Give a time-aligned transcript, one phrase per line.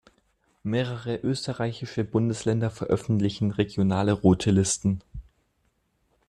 [0.63, 5.03] Mehrere österreichische Bundesländer veröffentlichen regionale Rote Listen.